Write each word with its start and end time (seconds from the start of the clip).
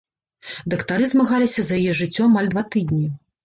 Дактары 0.75 1.05
змагаліся 1.11 1.59
за 1.69 1.79
яе 1.83 1.93
жыццё 2.03 2.21
амаль 2.33 2.53
два 2.53 2.69
тыдні. 2.73 3.07